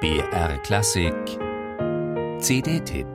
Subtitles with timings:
[0.00, 1.12] BR Klassik
[2.38, 3.06] CD-Tipp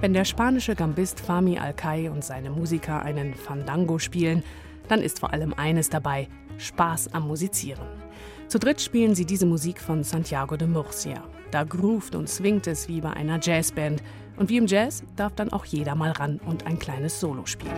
[0.00, 4.42] Wenn der spanische Gambist Fami Alcai und seine Musiker einen Fandango spielen,
[4.88, 8.01] dann ist vor allem eines dabei: Spaß am Musizieren.
[8.48, 11.22] Zu dritt spielen sie diese Musik von Santiago de Murcia.
[11.50, 14.02] Da groovt und swingt es wie bei einer Jazzband.
[14.36, 17.72] Und wie im Jazz darf dann auch jeder mal ran und ein kleines Solo spielen.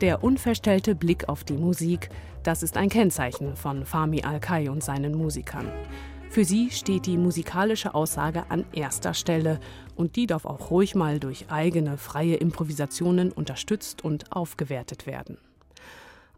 [0.00, 2.10] Der unverstellte Blick auf die Musik,
[2.42, 5.70] das ist ein Kennzeichen von Fami Alkai und seinen Musikern.
[6.34, 9.60] Für sie steht die musikalische Aussage an erster Stelle
[9.94, 15.38] und die darf auch ruhig mal durch eigene freie Improvisationen unterstützt und aufgewertet werden.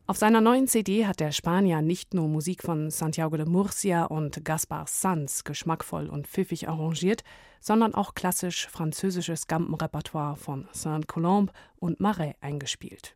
[0.06, 4.44] Auf seiner neuen CD hat der Spanier nicht nur Musik von Santiago de Murcia und
[4.44, 7.24] Gaspar Sanz geschmackvoll und pfiffig arrangiert,
[7.58, 13.14] sondern auch klassisch französisches Gampenrepertoire von Saint-Colombe und Marais eingespielt.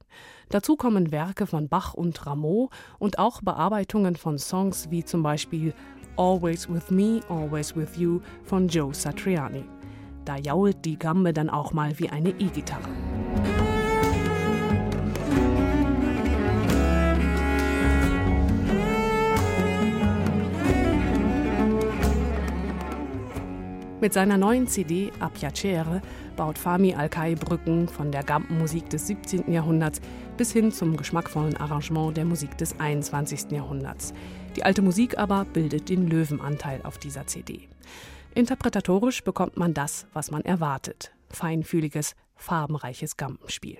[0.48, 5.74] Dazu kommen Werke von Bach und Rameau und auch Bearbeitungen von Songs wie zum Beispiel
[6.20, 9.64] Always With Me, Always With You von Joe Satriani.
[10.26, 12.90] Da jault die Gambe dann auch mal wie eine E-Gitarre.
[24.02, 26.02] Mit seiner neuen CD A Piacere
[26.36, 29.50] baut Fami Alcai Brücken von der Gampenmusik des 17.
[29.50, 30.02] Jahrhunderts
[30.36, 33.52] bis hin zum geschmackvollen Arrangement der Musik des 21.
[33.52, 34.12] Jahrhunderts.
[34.56, 37.68] Die alte Musik aber bildet den Löwenanteil auf dieser CD.
[38.34, 41.12] Interpretatorisch bekommt man das, was man erwartet.
[41.30, 43.78] Feinfühliges, farbenreiches Gampenspiel.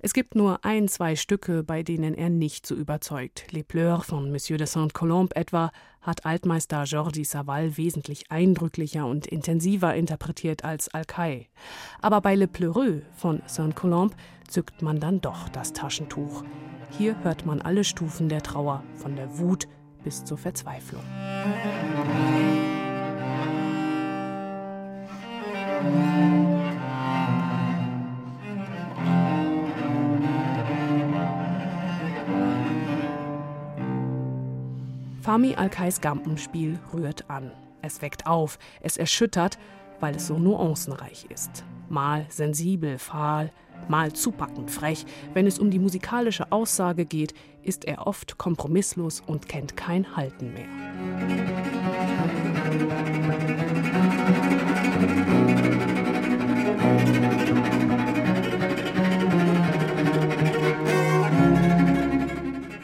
[0.00, 3.46] Es gibt nur ein, zwei Stücke, bei denen er nicht so überzeugt.
[3.50, 5.70] Les Pleurs von Monsieur de Saint-Colombe etwa
[6.00, 11.48] hat Altmeister Jordi Savall wesentlich eindrücklicher und intensiver interpretiert als Alcai.
[12.00, 14.16] Aber bei Le Pleureux von Saint-Colombe
[14.46, 16.44] zückt man dann doch das Taschentuch.
[16.96, 19.68] Hier hört man alle Stufen der Trauer, von der Wut
[20.04, 21.02] bis zur Verzweiflung.
[35.28, 37.52] Fami Alkais Gampenspiel rührt an.
[37.82, 39.58] Es weckt auf, es erschüttert,
[40.00, 41.64] weil es so nuancenreich ist.
[41.90, 43.52] Mal sensibel, fahl,
[43.88, 45.06] mal zupackend frech.
[45.34, 50.52] Wenn es um die musikalische Aussage geht, ist er oft kompromisslos und kennt kein Halten
[50.54, 50.68] mehr.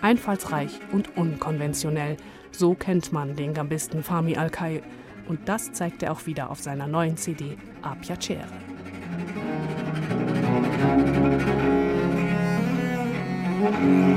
[0.05, 2.19] Einfallsreich und unkonventionell.
[2.53, 4.83] So kennt man den Gambisten Fami Alkai.
[5.29, 8.74] Und das zeigt er auch wieder auf seiner neuen CD A Piacere.
[13.85, 14.14] Musik